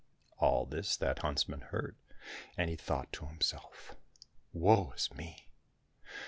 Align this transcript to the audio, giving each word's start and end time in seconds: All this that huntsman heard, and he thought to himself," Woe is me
All 0.39 0.65
this 0.65 0.97
that 0.97 1.19
huntsman 1.19 1.61
heard, 1.61 1.95
and 2.57 2.71
he 2.71 2.75
thought 2.75 3.13
to 3.13 3.27
himself," 3.27 3.95
Woe 4.51 4.93
is 4.93 5.13
me 5.13 5.51